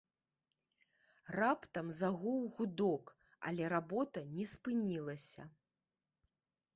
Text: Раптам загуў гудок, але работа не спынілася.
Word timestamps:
Раптам 1.39 1.91
загуў 2.01 2.39
гудок, 2.59 3.11
але 3.49 3.63
работа 3.75 4.23
не 4.37 4.45
спынілася. 4.53 5.47